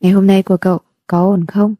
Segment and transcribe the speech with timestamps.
[0.00, 1.74] Ngày hôm nay của cậu có ổn không?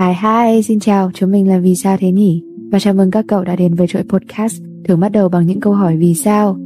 [0.00, 2.42] Hi hi, xin chào, chúng mình là Vì sao thế nhỉ?
[2.72, 5.60] Và chào mừng các cậu đã đến với chuỗi podcast thường bắt đầu bằng những
[5.60, 6.56] câu hỏi vì sao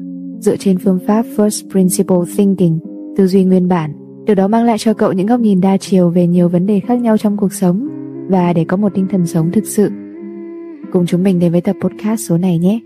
[0.40, 2.78] dựa trên phương pháp First Principle Thinking,
[3.16, 3.92] tư duy nguyên bản.
[4.26, 6.80] Điều đó mang lại cho cậu những góc nhìn đa chiều về nhiều vấn đề
[6.80, 7.88] khác nhau trong cuộc sống
[8.30, 9.90] và để có một tinh thần sống thực sự.
[10.92, 12.80] Cùng chúng mình đến với tập podcast số này nhé.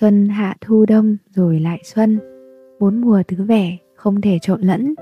[0.00, 2.18] Xuân, hạ thu đông, rồi lại xuân.
[2.80, 4.94] Bốn mùa tứ vẻ, không thể trộn lẫn.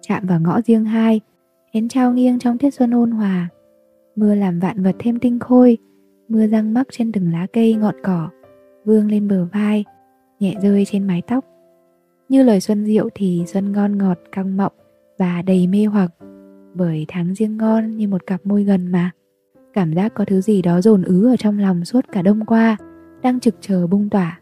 [0.00, 1.20] Chạm vào ngõ riêng hai,
[1.72, 3.48] Én trao nghiêng trong tiết xuân ôn hòa.
[4.16, 5.78] Mưa làm vạn vật thêm tinh khôi.
[6.28, 8.28] Mưa răng mắc trên từng lá cây ngọn cỏ,
[8.84, 9.84] Vương lên bờ vai,
[10.40, 11.44] Nhẹ rơi trên mái tóc.
[12.28, 14.72] Như lời xuân diệu thì xuân ngon ngọt, căng mọng
[15.18, 16.10] Và đầy mê hoặc.
[16.74, 19.10] Bởi tháng riêng ngon như một cặp môi gần mà.
[19.72, 22.76] Cảm giác có thứ gì đó dồn ứ ở trong lòng suốt cả đông qua
[23.22, 24.40] đang trực chờ bung tỏa.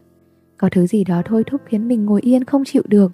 [0.57, 3.11] Có thứ gì đó thôi thúc khiến mình ngồi yên không chịu được.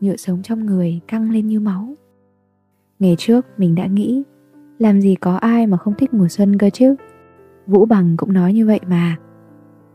[0.00, 1.94] Nhựa sống trong người căng lên như máu.
[2.98, 4.22] Ngày trước, mình đã nghĩ,
[4.78, 6.94] làm gì có ai mà không thích mùa xuân cơ chứ?
[7.66, 9.16] Vũ bằng cũng nói như vậy mà.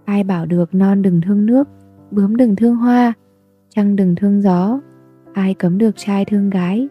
[0.05, 1.67] Ai bảo được non đừng thương nước,
[2.11, 3.13] bướm đừng thương hoa,
[3.69, 4.79] trăng đừng thương gió.
[5.33, 6.87] Ai cấm được trai thương gái,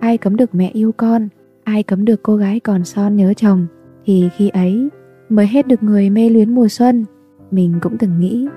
[0.00, 1.28] ai cấm được mẹ yêu con,
[1.64, 3.66] ai cấm được cô gái còn son nhớ chồng,
[4.04, 4.88] thì khi ấy
[5.28, 7.04] mới hết được người mê luyến mùa xuân
[7.50, 8.48] mình cũng từng nghĩ,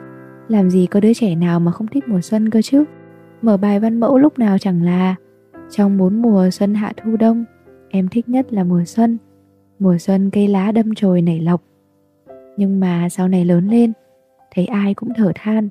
[0.47, 2.83] làm gì có đứa trẻ nào mà không thích mùa xuân cơ chứ?
[3.41, 5.15] Mở bài văn mẫu lúc nào chẳng là,
[5.69, 7.45] trong bốn mùa xuân hạ thu đông,
[7.89, 9.17] em thích nhất là mùa xuân.
[9.79, 11.63] Mùa xuân cây lá đâm chồi nảy lọc.
[12.57, 13.93] Nhưng mà sau này lớn lên,
[14.55, 15.69] thấy ai cũng thở than,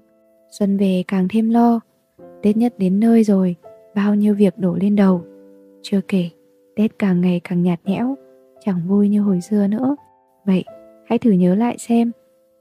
[0.59, 1.81] xuân về càng thêm lo.
[2.43, 3.57] Tết nhất đến nơi rồi,
[3.95, 5.25] bao nhiêu việc đổ lên đầu.
[5.83, 6.31] Chưa kể,
[6.77, 8.15] tết càng ngày càng nhạt nhẽo,
[8.65, 9.97] chẳng vui như hồi xưa nữa.
[10.45, 10.65] Vậy,
[11.07, 12.13] hãy thử nhớ lại xem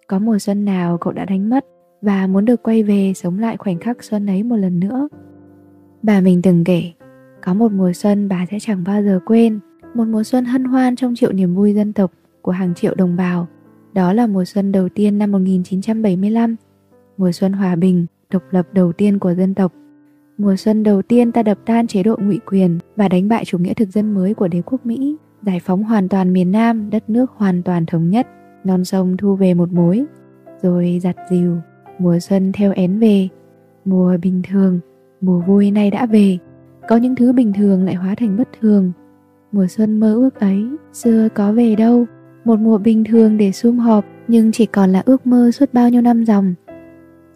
[0.08, 1.66] có mùa xuân nào cậu đã đánh mất
[2.02, 5.08] và muốn được quay về sống lại khoảnh khắc xuân ấy một lần nữa.
[6.04, 6.92] Bà mình từng kể,
[7.42, 9.60] có một mùa xuân bà sẽ chẳng bao giờ quên,
[9.94, 13.16] một mùa xuân hân hoan trong triệu niềm vui dân tộc của hàng triệu đồng
[13.16, 13.48] bào.
[13.94, 16.56] Đó là mùa xuân đầu tiên năm 1975,
[17.17, 19.73] mùa xuân hòa bình, độc lập đầu tiên của dân tộc.
[20.38, 23.58] Mùa xuân đầu tiên ta đập tan chế độ ngụy quyền và đánh bại chủ
[23.58, 27.10] nghĩa thực dân mới của đế quốc Mỹ, giải phóng hoàn toàn miền Nam, đất
[27.10, 28.28] nước hoàn toàn thống nhất
[28.67, 30.05] non sông thu về một mối,
[30.61, 31.58] rồi giặt dìu,
[32.00, 33.28] mùa xuân theo én về.
[33.86, 34.80] Mùa bình thường,
[35.22, 36.38] mùa vui nay đã về,
[36.88, 38.92] có những thứ bình thường lại hóa thành bất thường.
[39.52, 40.64] Mùa xuân mơ ước ấy,
[40.94, 42.05] xưa có về đâu.
[42.45, 45.89] Một mùa bình thường để sum họp, nhưng chỉ còn là ước mơ suốt bao
[45.89, 46.54] nhiêu năm dòng.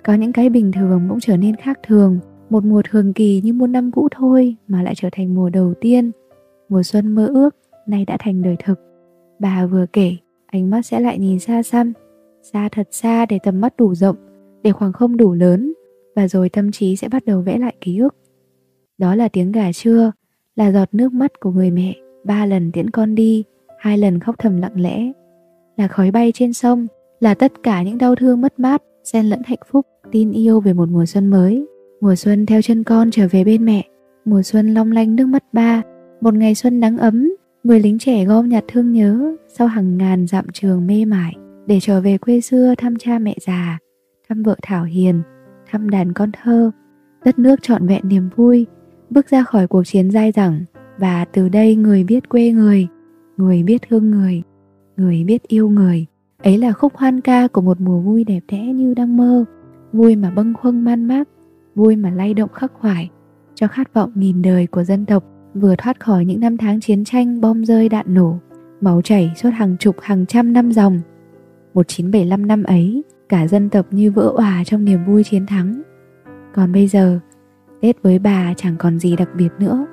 [0.03, 2.19] Có những cái bình thường cũng trở nên khác thường,
[2.49, 5.73] một mùa thường kỳ như muôn năm cũ thôi mà lại trở thành mùa đầu
[5.81, 6.11] tiên.
[6.69, 7.55] Mùa xuân mơ ước,
[7.87, 8.79] nay đã thành đời thực.
[9.39, 10.15] Bà vừa kể
[10.51, 11.93] ánh mắt sẽ lại nhìn xa xăm,
[12.41, 14.15] xa thật xa để tầm mắt đủ rộng,
[14.63, 15.73] để khoảng không đủ lớn,
[16.15, 18.15] và rồi tâm trí sẽ bắt đầu vẽ lại ký ức.
[18.97, 20.11] Đó là tiếng gà trưa,
[20.55, 23.43] là giọt nước mắt của người mẹ, ba lần tiễn con đi,
[23.79, 25.11] hai lần khóc thầm lặng lẽ.
[25.77, 26.87] Là khói bay trên sông,
[27.19, 30.73] là tất cả những đau thương mất mát, xen lẫn hạnh phúc, tin yêu về
[30.73, 31.65] một mùa xuân mới.
[32.01, 33.83] Mùa xuân theo chân con trở về bên mẹ,
[34.25, 35.81] mùa xuân long lanh nước mắt ba,
[36.21, 37.30] một ngày xuân nắng ấm
[37.63, 41.35] Người lính trẻ gom nhặt thương nhớ sau hàng ngàn dặm trường mê mải
[41.67, 43.77] để trở về quê xưa thăm cha mẹ già,
[44.29, 45.21] thăm vợ Thảo Hiền,
[45.71, 46.71] thăm đàn con thơ,
[47.25, 48.65] đất nước trọn vẹn niềm vui,
[49.09, 50.65] bước ra khỏi cuộc chiến dai dẳng
[50.97, 52.87] và từ đây người biết quê người,
[53.37, 54.43] người biết thương người,
[54.97, 56.05] người biết yêu người.
[56.43, 59.45] Ấy là khúc hoan ca của một mùa vui đẹp đẽ như đang mơ,
[59.93, 61.27] vui mà bâng khuâng man mác,
[61.75, 63.09] vui mà lay động khắc khoải
[63.55, 67.03] cho khát vọng nghìn đời của dân tộc vừa thoát khỏi những năm tháng chiến
[67.03, 68.37] tranh bom rơi đạn nổ,
[68.81, 70.99] máu chảy suốt hàng chục hàng trăm năm dòng.
[71.73, 75.81] 1975 năm ấy, cả dân tộc như vỡ òa trong niềm vui chiến thắng.
[76.53, 77.19] Còn bây giờ,
[77.81, 79.85] Tết với bà chẳng còn gì đặc biệt nữa.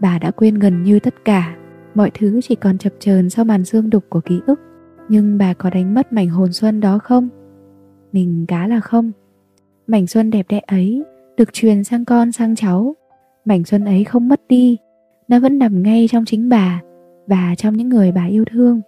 [0.00, 1.56] Bà đã quên gần như tất cả,
[1.94, 4.60] mọi thứ chỉ còn chập chờn sau màn xương đục của ký ức.
[5.08, 7.28] Nhưng bà có đánh mất mảnh hồn xuân đó không?
[8.12, 9.12] Mình cá là không.
[9.86, 11.04] Mảnh xuân đẹp đẽ ấy
[11.36, 12.96] được truyền sang con sang cháu.
[13.44, 14.78] Mảnh xuân ấy không mất đi
[15.30, 16.80] nó vẫn nằm ngay trong chính bà
[17.26, 18.80] và trong những người bà yêu thương.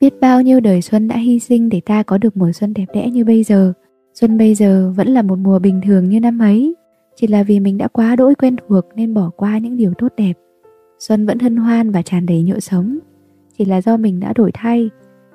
[0.00, 2.86] Biết bao nhiêu đời xuân đã hy sinh để ta có được mùa xuân đẹp
[2.94, 3.72] đẽ như bây giờ.
[4.14, 6.74] Xuân bây giờ vẫn là một mùa bình thường như năm ấy,
[7.16, 10.12] chỉ là vì mình đã quá đỗi quen thuộc nên bỏ qua những điều tốt
[10.16, 10.32] đẹp.
[10.98, 12.98] Xuân vẫn hân hoan và tràn đầy nhựa sống,
[13.58, 14.90] chỉ là do mình đã đổi thay,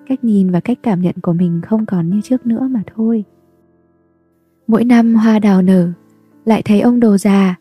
[0.07, 3.24] cách nhìn và cách cảm nhận của mình không còn như trước nữa mà thôi.
[4.68, 5.92] Mỗi năm hoa đào nở,
[6.46, 7.56] lại thấy ông đồ già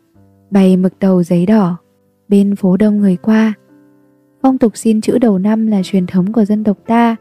[0.50, 1.78] bày mực đầu giấy đỏ
[2.34, 3.54] bên phố đông người qua.
[4.42, 7.16] Phong tục xin chữ đầu năm là truyền thống của dân tộc ta.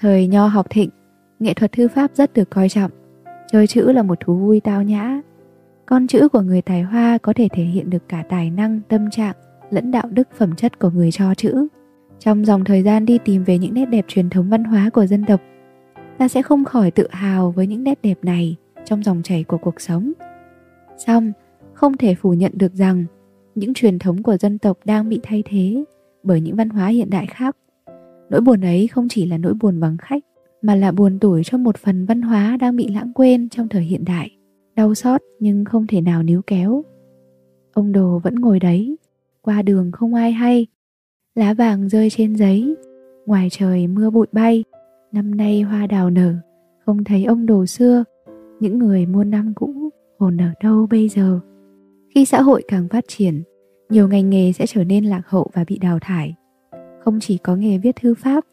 [0.00, 0.90] Thời nho học thịnh,
[1.38, 2.90] nghệ thuật thư pháp rất được coi trọng.
[3.52, 5.20] Chơi chữ là một thú vui tao nhã.
[5.86, 9.10] Con chữ của người tài hoa có thể thể hiện được cả tài năng, tâm
[9.10, 9.36] trạng
[9.70, 11.66] lẫn đạo đức phẩm chất của người cho chữ.
[12.18, 15.06] Trong dòng thời gian đi tìm về những nét đẹp truyền thống văn hóa của
[15.06, 15.40] dân tộc,
[16.18, 19.58] ta sẽ không khỏi tự hào với những nét đẹp này trong dòng chảy của
[19.58, 20.12] cuộc sống.
[20.96, 21.32] Xong,
[21.74, 23.04] không thể phủ nhận được rằng
[23.54, 25.84] những truyền thống của dân tộc đang bị thay thế
[26.22, 27.56] bởi những văn hóa hiện đại khác.
[28.30, 30.22] Nỗi buồn ấy không chỉ là nỗi buồn vắng khách,
[30.62, 33.82] mà là buồn tủi cho một phần văn hóa đang bị lãng quên trong thời
[33.82, 34.30] hiện đại.
[34.76, 36.84] Đau xót nhưng không thể nào níu kéo.
[37.72, 38.96] Ông Đồ vẫn ngồi đấy,
[39.42, 40.66] qua đường không ai hay.
[41.34, 42.74] Lá vàng rơi trên giấy,
[43.26, 44.64] ngoài trời mưa bụi bay,
[45.12, 46.34] năm nay hoa đào nở,
[46.86, 48.04] không thấy ông Đồ xưa,
[48.60, 51.40] những người muôn năm cũ hồn ở đâu bây giờ.
[52.14, 53.42] Khi xã hội càng phát triển,
[53.88, 56.34] nhiều ngành nghề sẽ trở nên lạc hậu và bị đào thải.
[57.04, 58.44] Không chỉ có nghề viết thư pháp,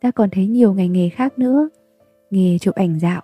[0.00, 1.68] ta còn thấy nhiều ngành nghề khác nữa.
[2.30, 3.22] Nghề chụp ảnh dạo,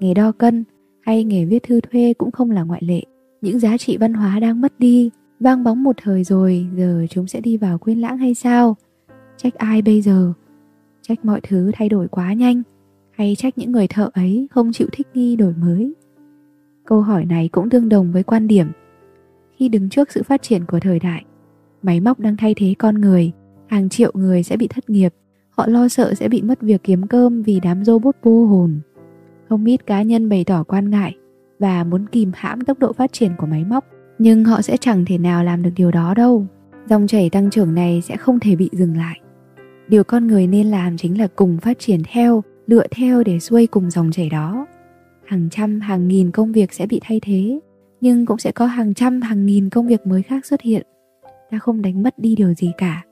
[0.00, 0.64] nghề đo cân
[1.00, 3.02] hay nghề viết thư thuê cũng không là ngoại lệ.
[3.40, 5.10] Những giá trị văn hóa đang mất đi,
[5.40, 8.76] vang bóng một thời rồi, giờ chúng sẽ đi vào quên lãng hay sao?
[9.36, 10.32] Trách ai bây giờ?
[11.02, 12.62] Trách mọi thứ thay đổi quá nhanh
[13.10, 15.94] hay trách những người thợ ấy không chịu thích nghi đổi mới?
[16.84, 18.66] Câu hỏi này cũng tương đồng với quan điểm
[19.60, 21.24] khi đứng trước sự phát triển của thời đại,
[21.82, 23.32] máy móc đang thay thế con người,
[23.66, 25.14] hàng triệu người sẽ bị thất nghiệp,
[25.50, 28.80] họ lo sợ sẽ bị mất việc kiếm cơm vì đám robot vô hồn.
[29.48, 31.16] Không ít cá nhân bày tỏ quan ngại
[31.58, 33.84] và muốn kìm hãm tốc độ phát triển của máy móc,
[34.18, 36.46] nhưng họ sẽ chẳng thể nào làm được điều đó đâu.
[36.88, 39.20] Dòng chảy tăng trưởng này sẽ không thể bị dừng lại.
[39.88, 43.66] Điều con người nên làm chính là cùng phát triển theo, lựa theo để xuôi
[43.66, 44.66] cùng dòng chảy đó.
[45.24, 47.60] Hàng trăm, hàng nghìn công việc sẽ bị thay thế,
[48.00, 50.86] nhưng cũng sẽ có hàng trăm, hàng nghìn công việc mới khác xuất hiện.
[51.50, 53.04] Ta không đánh mất đi điều gì cả.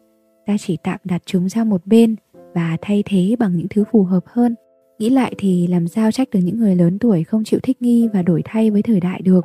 [0.46, 2.17] Ta chỉ tạm đặt chúng sang một bên
[2.55, 4.55] và thay thế bằng những thứ phù hợp hơn.
[4.99, 8.08] Nghĩ lại thì làm sao trách được những người lớn tuổi không chịu thích nghi
[8.12, 9.44] và đổi thay với thời đại được?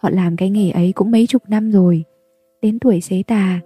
[0.00, 2.04] Họ làm cái nghề ấy cũng mấy chục năm rồi.
[2.62, 3.60] Đến tuổi xế tà,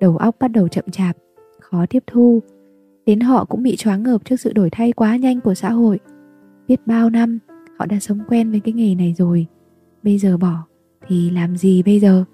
[0.00, 1.16] đầu óc bắt đầu chậm chạp,
[1.60, 2.42] khó tiếp thu.
[3.06, 5.98] Đến họ cũng bị choáng ngợp trước sự đổi thay quá nhanh của xã hội.
[6.68, 7.38] Biết bao năm,
[7.78, 9.46] họ đã sống quen với cái nghề này rồi
[10.02, 10.64] bây giờ bỏ,
[11.06, 12.24] thì làm gì bây giờ?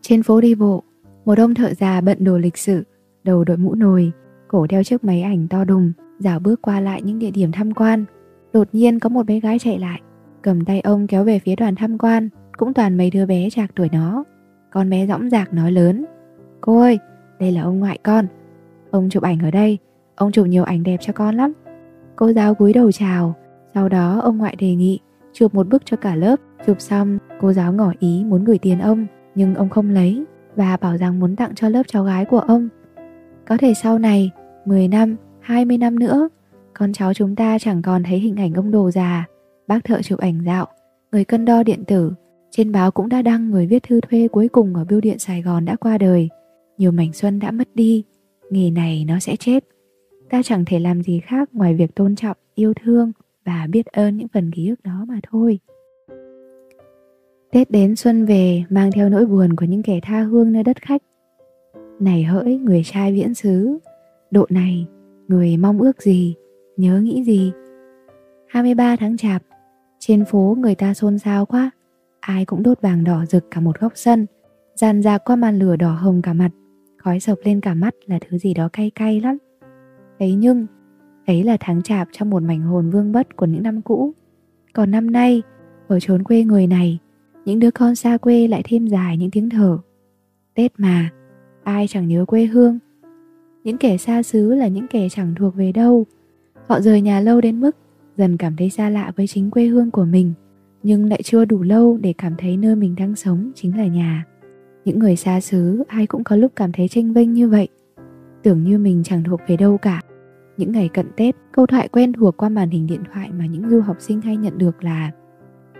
[0.00, 0.82] Trên phố đi bộ,
[1.24, 2.84] một ông thợ già bận đồ lịch sự,
[3.24, 4.12] đầu đội mũ nồi,
[4.48, 7.74] cổ đeo chiếc máy ảnh to đùng, dạo bước qua lại những địa điểm tham
[7.74, 8.04] quan.
[8.52, 10.00] Đột nhiên có một bé gái chạy lại,
[10.42, 13.70] cầm tay ông kéo về phía đoàn tham quan, cũng toàn mấy đứa bé chạc
[13.76, 14.24] tuổi nó.
[14.70, 16.04] Con bé dõng dạc nói lớn,
[16.60, 16.98] cô ơi,
[17.40, 18.26] đây là ông ngoại con.
[18.90, 19.78] Ông chụp ảnh ở đây,
[20.16, 21.52] ông chụp nhiều ảnh đẹp cho con lắm.
[22.16, 23.34] Cô giáo cúi đầu chào,
[23.74, 25.00] sau đó ông ngoại đề nghị
[25.32, 26.36] chụp một bức cho cả lớp.
[26.66, 30.24] Chụp xong, cô giáo ngỏ ý muốn gửi tiền ông, nhưng ông không lấy
[30.56, 32.68] và bảo rằng muốn tặng cho lớp cháu gái của ông.
[33.46, 34.30] Có thể sau này,
[34.64, 36.28] 10 năm, 20 năm nữa,
[36.74, 39.26] con cháu chúng ta chẳng còn thấy hình ảnh ông đồ già,
[39.66, 40.66] bác thợ chụp ảnh dạo,
[41.12, 42.12] người cân đo điện tử.
[42.50, 45.42] Trên báo cũng đã đăng người viết thư thuê cuối cùng ở bưu điện Sài
[45.42, 46.28] Gòn đã qua đời.
[46.78, 48.04] Nhiều mảnh xuân đã mất đi,
[48.50, 49.64] nghề này nó sẽ chết.
[50.30, 53.12] Ta chẳng thể làm gì khác ngoài việc tôn trọng, yêu thương
[53.44, 55.58] và biết ơn những phần ký ức đó mà thôi.
[57.52, 60.82] Tết đến xuân về mang theo nỗi buồn của những kẻ tha hương nơi đất
[60.82, 61.02] khách.
[62.00, 63.78] Này hỡi người trai viễn xứ,
[64.30, 64.86] độ này
[65.28, 66.36] người mong ước gì,
[66.76, 67.52] nhớ nghĩ gì.
[68.48, 69.42] 23 tháng chạp,
[69.98, 71.70] trên phố người ta xôn xao quá,
[72.20, 74.26] ai cũng đốt vàng đỏ rực cả một góc sân,
[74.74, 76.50] dàn dạc qua màn lửa đỏ hồng cả mặt,
[76.96, 79.38] khói sộc lên cả mắt là thứ gì đó cay cay lắm.
[80.18, 80.66] Ấy nhưng,
[81.26, 84.12] ấy là tháng chạp trong một mảnh hồn vương bất của những năm cũ.
[84.72, 85.42] Còn năm nay,
[85.88, 86.98] ở chốn quê người này,
[87.48, 89.78] những đứa con xa quê lại thêm dài những tiếng thở.
[90.54, 91.10] Tết mà,
[91.64, 92.78] ai chẳng nhớ quê hương.
[93.64, 96.06] Những kẻ xa xứ là những kẻ chẳng thuộc về đâu.
[96.66, 97.76] Họ rời nhà lâu đến mức
[98.16, 100.32] dần cảm thấy xa lạ với chính quê hương của mình,
[100.82, 104.24] nhưng lại chưa đủ lâu để cảm thấy nơi mình đang sống chính là nhà.
[104.84, 107.68] Những người xa xứ, ai cũng có lúc cảm thấy tranh vinh như vậy.
[108.42, 110.00] Tưởng như mình chẳng thuộc về đâu cả.
[110.56, 113.70] Những ngày cận tết, câu thoại quen thuộc qua màn hình điện thoại mà những
[113.70, 115.10] du học sinh hay nhận được là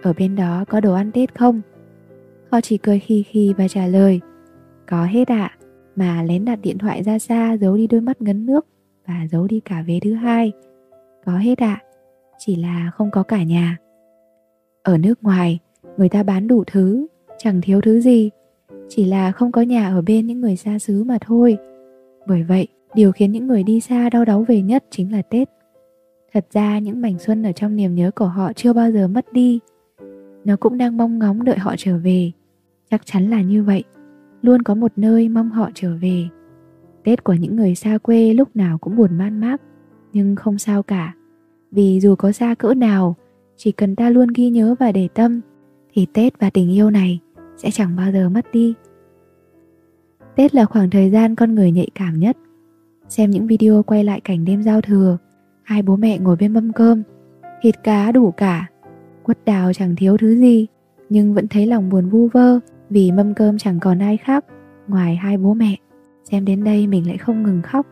[0.02, 1.60] ở bên đó có đồ ăn Tết không?
[2.50, 4.20] Họ chỉ cười khi khi và trả lời
[4.86, 5.56] Có hết ạ à,
[5.96, 8.66] Mà lén đặt điện thoại ra xa giấu đi đôi mắt ngấn nước
[9.06, 10.52] Và giấu đi cả vé thứ hai.
[11.26, 11.84] Có hết ạ à,
[12.38, 13.76] Chỉ là không có cả nhà.
[14.82, 15.58] Ở nước ngoài
[15.96, 17.06] Người ta bán đủ thứ
[17.38, 18.30] Chẳng thiếu thứ gì
[18.88, 21.58] Chỉ là không có nhà ở bên những người xa xứ mà thôi.
[22.26, 25.48] Bởi vậy Điều khiến những người đi xa đau đáu về nhất chính là Tết.
[26.32, 29.32] Thật ra những mảnh xuân ở trong niềm nhớ của họ chưa bao giờ mất
[29.32, 29.60] đi
[30.44, 32.32] nó cũng đang mong ngóng đợi họ trở về.
[32.90, 33.84] Chắc chắn là như vậy.
[34.42, 36.28] Luôn có một nơi mong họ trở về.
[37.04, 39.62] Tết của những người xa quê lúc nào cũng buồn man mác,
[40.12, 41.14] nhưng không sao cả.
[41.70, 43.16] Vì dù có xa cỡ nào,
[43.56, 45.40] chỉ cần ta luôn ghi nhớ và để tâm,
[45.92, 47.20] thì tết và tình yêu này
[47.56, 48.74] sẽ chẳng bao giờ mất đi.
[50.36, 52.36] Tết là khoảng thời gian con người nhạy cảm nhất.
[53.08, 55.18] Xem những video quay lại cảnh đêm giao thừa,
[55.62, 57.02] hai bố mẹ ngồi bên mâm cơm,
[57.62, 58.66] thịt cá đủ cả
[59.28, 60.66] quất đào chẳng thiếu thứ gì,
[61.08, 62.58] nhưng vẫn thấy lòng buồn vu vơ
[62.90, 64.44] vì mâm cơm chẳng còn ai khác
[64.88, 65.76] ngoài hai bố mẹ.
[66.24, 67.86] Xem đến đây mình lại không ngừng khóc.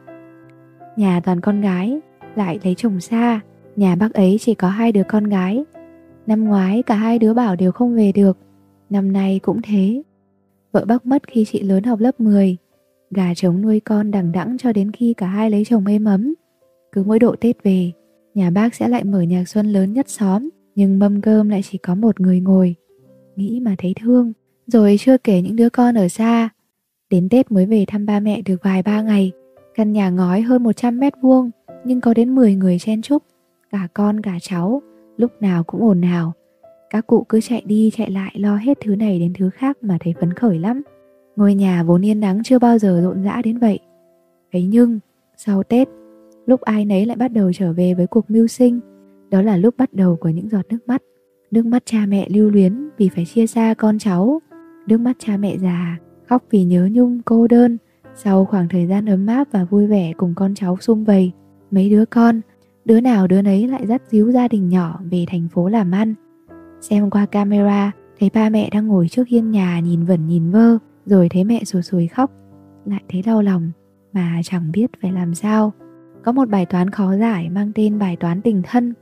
[0.96, 2.00] Nhà toàn con gái,
[2.36, 3.40] lại lấy chồng xa,
[3.76, 5.64] nhà bác ấy chỉ có hai đứa con gái.
[6.26, 8.38] Năm ngoái cả hai đứa bảo đều không về được,
[8.90, 10.02] năm nay cũng thế.
[10.72, 12.56] Vợ bác mất khi chị lớn học lớp 10
[13.10, 16.34] gà trống nuôi con đằng đẵng cho đến khi cả hai lấy chồng êm ấm.
[16.92, 17.92] Cứ mỗi độ tết về,
[18.34, 21.78] nhà bác sẽ lại mở nhạc xuân lớn nhất xóm nhưng mâm cơm lại chỉ
[21.78, 22.74] có một người ngồi,
[23.36, 24.32] nghĩ mà thấy thương,
[24.66, 26.48] rồi chưa kể những đứa con ở xa.
[27.10, 29.32] Đến tết mới về thăm ba mẹ được vài ba ngày,
[29.74, 31.50] căn nhà ngói hơn 100 mét vuông,
[31.84, 33.22] nhưng có đến 10 người chen chúc,
[33.70, 34.82] cả con cả cháu,
[35.16, 36.32] lúc nào cũng ồn ào.
[36.90, 39.98] Các cụ cứ chạy đi chạy lại lo hết thứ này đến thứ khác mà
[40.00, 40.82] thấy phấn khởi lắm.
[41.36, 43.78] Ngôi nhà vốn yên nắng chưa bao giờ rộn rã đến vậy.
[44.52, 44.98] Ấy nhưng,
[45.36, 45.88] sau tết,
[46.46, 48.80] lúc ai nấy lại bắt đầu trở về với cuộc mưu sinh
[49.30, 51.02] đó là lúc bắt đầu của những giọt nước mắt.
[51.50, 54.42] Nước mắt cha mẹ lưu luyến vì phải chia xa con cháu.
[54.86, 57.78] Nước mắt cha mẹ già khóc vì nhớ nhung, cô đơn.
[58.14, 61.32] Sau khoảng thời gian ấm áp và vui vẻ cùng con cháu sum vầy,
[61.70, 62.40] mấy đứa con,
[62.84, 66.14] đứa nào đứa nấy lại dắt díu gia đình nhỏ về thành phố làm ăn.
[66.80, 70.78] Xem qua camera, thấy ba mẹ đang ngồi trước hiên nhà nhìn vẩn nhìn vơ,
[71.06, 72.30] rồi thấy mẹ sùi sùi khóc.
[72.84, 73.70] Lại thấy đau lòng,
[74.12, 75.72] mà chẳng biết phải làm sao.
[76.24, 78.94] Có một bài toán khó giải mang tên bài toán tình thân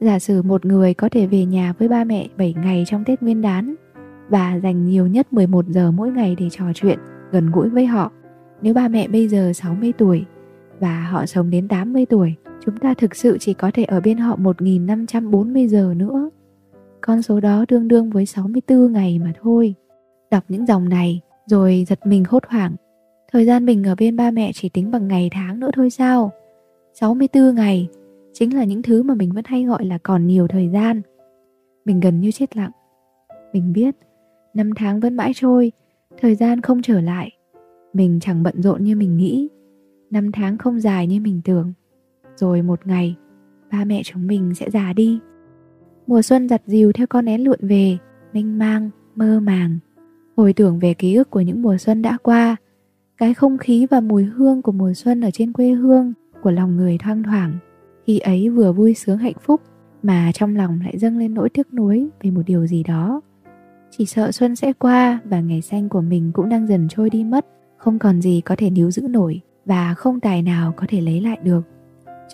[0.00, 3.22] giả sử một người có thể về nhà với ba mẹ 7 ngày trong Tết
[3.22, 3.74] Nguyên đán
[4.28, 6.98] và dành nhiều nhất 11 giờ mỗi ngày để trò chuyện,
[7.32, 8.12] gần gũi với họ.
[8.62, 10.24] Nếu ba mẹ bây giờ 60 tuổi
[10.80, 12.34] và họ sống đến 80 tuổi,
[12.64, 16.30] chúng ta thực sự chỉ có thể ở bên họ 1540 giờ nữa.
[17.00, 19.74] Con số đó tương đương với 64 ngày mà thôi.
[20.30, 22.74] Đọc những dòng này rồi giật mình hốt hoảng.
[23.32, 26.32] Thời gian mình ở bên ba mẹ chỉ tính bằng ngày tháng nữa thôi sao?
[26.94, 27.88] 64 ngày
[28.38, 31.02] chính là những thứ mà mình vẫn hay gọi là còn nhiều thời gian.
[31.84, 32.70] Mình gần như chết lặng.
[33.52, 33.96] Mình biết,
[34.54, 35.72] năm tháng vẫn mãi trôi,
[36.20, 37.30] thời gian không trở lại.
[37.92, 39.48] Mình chẳng bận rộn như mình nghĩ,
[40.10, 41.72] năm tháng không dài như mình tưởng.
[42.36, 43.16] Rồi một ngày,
[43.72, 45.18] ba mẹ chúng mình sẽ già đi.
[46.06, 47.98] Mùa xuân giặt dìu theo con én lượn về,
[48.32, 49.78] mênh mang, mơ màng.
[50.36, 52.56] Hồi tưởng về ký ức của những mùa xuân đã qua,
[53.16, 56.12] cái không khí và mùi hương của mùa xuân ở trên quê hương
[56.42, 57.58] của lòng người thoang thoảng
[58.06, 59.60] khi ấy vừa vui sướng hạnh phúc,
[60.02, 63.20] mà trong lòng lại dâng lên nỗi tiếc nuối về một điều gì đó.
[63.90, 67.24] Chỉ sợ xuân sẽ qua và ngày xanh của mình cũng đang dần trôi đi
[67.24, 67.46] mất,
[67.76, 71.20] không còn gì có thể níu giữ nổi và không tài nào có thể lấy
[71.20, 71.62] lại được.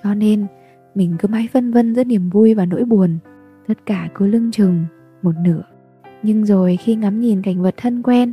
[0.02, 0.46] Cho nên,
[0.94, 3.18] mình cứ mãi phân vân giữa niềm vui và nỗi buồn,
[3.68, 4.84] tất cả cứ lưng chừng
[5.22, 5.62] một nửa.
[6.22, 8.32] Nhưng rồi khi ngắm nhìn cảnh vật thân quen,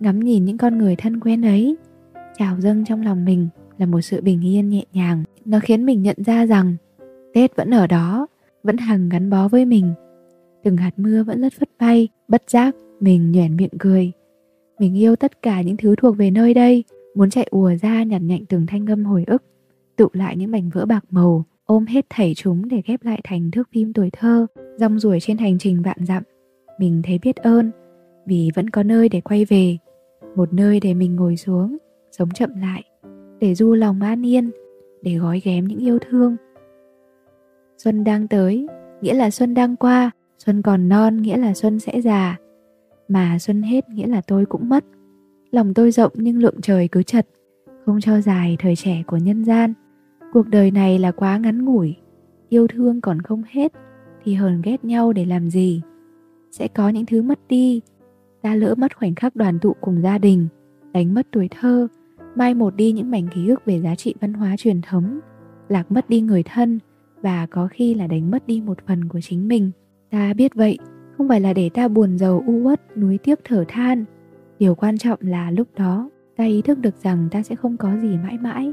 [0.00, 1.76] ngắm nhìn những con người thân quen ấy,
[2.38, 6.02] trào dâng trong lòng mình là một sự bình yên nhẹ nhàng nó khiến mình
[6.02, 6.76] nhận ra rằng
[7.34, 8.26] tết vẫn ở đó,
[8.62, 9.92] vẫn hằng gắn bó với mình.
[10.64, 14.12] Từng hạt mưa vẫn lất phất bay bất giác mình nhoẻn miệng cười.
[14.78, 16.84] Mình yêu tất cả những thứ thuộc về nơi đây,
[17.14, 19.42] muốn chạy ùa ra nhặt nhạnh từng thanh âm hồi ức,
[19.96, 23.50] tụ lại những mảnh vỡ bạc màu, ôm hết thảy chúng để ghép lại thành
[23.50, 26.22] thước phim tuổi thơ, rong ruổi trên hành trình vạn dặm.
[26.78, 27.70] Mình thấy biết ơn,
[28.26, 29.78] vì vẫn có nơi để quay về,
[30.36, 31.76] một nơi để mình ngồi xuống,
[32.12, 32.84] sống chậm lại,
[33.40, 34.50] để du lòng an yên
[35.02, 36.36] để gói ghém những yêu thương.
[37.78, 38.66] Xuân đang tới,
[39.00, 42.36] nghĩa là xuân đang qua, xuân còn non, nghĩa là xuân sẽ già.
[43.08, 44.84] Mà xuân hết, nghĩa là tôi cũng mất.
[45.50, 47.26] Lòng tôi rộng nhưng lượng trời cứ chật,
[47.86, 49.74] không cho dài thời trẻ của nhân gian.
[50.32, 51.96] Cuộc đời này là quá ngắn ngủi,
[52.48, 53.72] yêu thương còn không hết,
[54.24, 55.82] thì hờn ghét nhau để làm gì?
[56.50, 57.80] Sẽ có những thứ mất đi,
[58.42, 60.48] ta lỡ mất khoảnh khắc đoàn tụ cùng gia đình,
[60.92, 61.88] đánh mất tuổi thơ
[62.36, 65.20] mai một đi những mảnh ký ức về giá trị văn hóa truyền thống,
[65.68, 66.78] lạc mất đi người thân
[67.22, 69.70] và có khi là đánh mất đi một phần của chính mình.
[70.10, 70.78] Ta biết vậy,
[71.16, 74.04] không phải là để ta buồn giàu u uất, nuối tiếc thở than.
[74.58, 77.96] Điều quan trọng là lúc đó, ta ý thức được rằng ta sẽ không có
[77.96, 78.72] gì mãi mãi,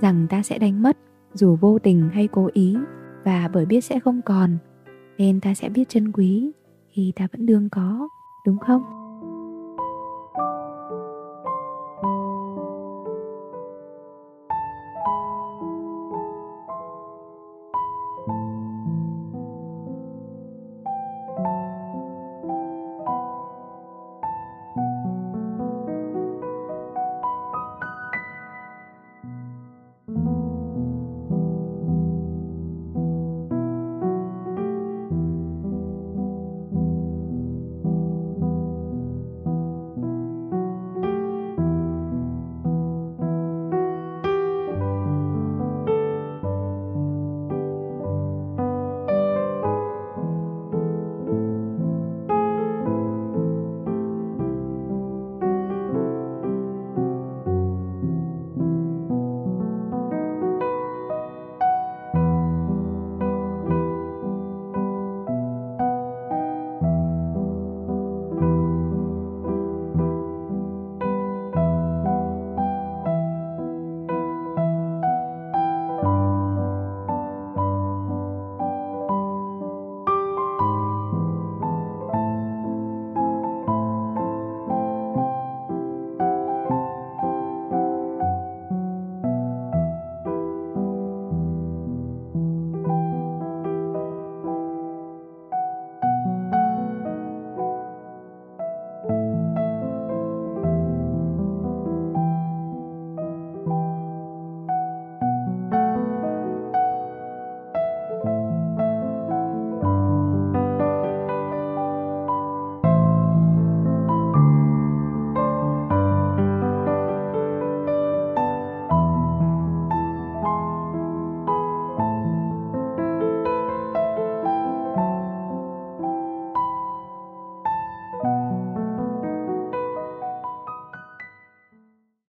[0.00, 0.98] rằng ta sẽ đánh mất,
[1.34, 2.76] dù vô tình hay cố ý,
[3.24, 4.56] và bởi biết sẽ không còn,
[5.18, 6.52] nên ta sẽ biết trân quý
[6.88, 8.08] khi ta vẫn đương có,
[8.46, 8.99] đúng không?